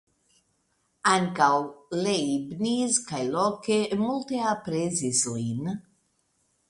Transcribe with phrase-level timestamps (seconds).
[1.09, 1.49] Ankaŭ
[2.07, 5.75] Leibniz kaj Locke multe aprezis lin.